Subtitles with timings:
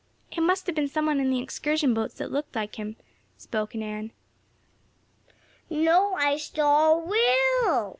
[0.31, 2.95] "It must have been some one in the excursion boats that looked like him,"
[3.37, 4.09] spoke Nan.
[5.69, 7.89] "No, I saw Will!"